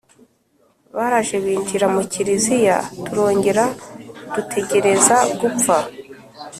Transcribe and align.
Baraje 0.95 1.35
binjira 1.45 1.85
mu 1.95 2.01
Kiliziya, 2.11 2.77
turongera 3.05 3.65
dutegereza 4.35 5.17
gupfa 5.39 5.77